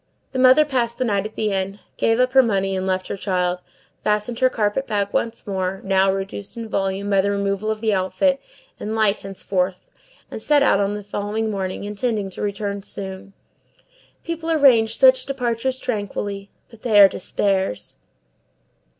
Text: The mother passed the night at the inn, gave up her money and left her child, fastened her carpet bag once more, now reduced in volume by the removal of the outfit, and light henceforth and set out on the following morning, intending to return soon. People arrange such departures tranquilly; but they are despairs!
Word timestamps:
The 0.31 0.39
mother 0.39 0.65
passed 0.65 0.97
the 0.97 1.05
night 1.05 1.27
at 1.27 1.35
the 1.35 1.51
inn, 1.51 1.77
gave 1.95 2.19
up 2.19 2.33
her 2.33 2.41
money 2.41 2.75
and 2.75 2.87
left 2.87 3.05
her 3.07 3.15
child, 3.15 3.59
fastened 4.03 4.39
her 4.39 4.49
carpet 4.49 4.87
bag 4.87 5.09
once 5.11 5.45
more, 5.45 5.79
now 5.83 6.11
reduced 6.11 6.57
in 6.57 6.67
volume 6.67 7.07
by 7.11 7.21
the 7.21 7.29
removal 7.29 7.69
of 7.69 7.81
the 7.81 7.93
outfit, 7.93 8.41
and 8.79 8.95
light 8.95 9.17
henceforth 9.17 9.85
and 10.31 10.41
set 10.41 10.63
out 10.63 10.79
on 10.79 10.95
the 10.95 11.03
following 11.03 11.51
morning, 11.51 11.83
intending 11.83 12.31
to 12.31 12.41
return 12.41 12.81
soon. 12.81 13.33
People 14.23 14.49
arrange 14.49 14.97
such 14.97 15.27
departures 15.27 15.77
tranquilly; 15.77 16.49
but 16.71 16.81
they 16.81 16.99
are 16.99 17.07
despairs! 17.07 17.97